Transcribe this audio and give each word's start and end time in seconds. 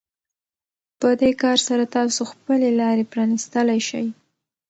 په 0.99 1.09
دې 1.21 1.31
کار 1.41 1.57
سره 1.67 1.83
تاسو 1.97 2.21
خپلې 2.31 2.69
لارې 2.79 3.09
پرانيستلی 3.11 3.79
شئ. 3.89 4.05